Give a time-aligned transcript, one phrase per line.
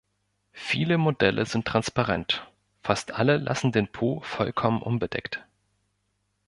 [0.53, 2.47] Viele Modelle sind transparent,
[2.81, 5.45] fast alle lassen den Po vollkommen unbedeckt.